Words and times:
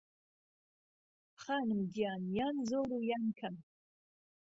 خانم 1.41 1.81
گیان 1.95 2.23
یان 2.37 2.55
زۆر 2.69 2.89
و 2.95 2.99
یان 3.09 3.25
کهم 3.37 3.55